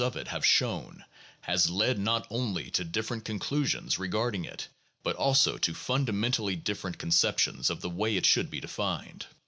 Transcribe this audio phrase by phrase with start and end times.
[0.01, 1.05] of it have shown,
[1.41, 4.67] has led not only to different conclusions regard ing it,
[5.03, 9.23] but also to fundamentally different conceptions of the way it should be defined.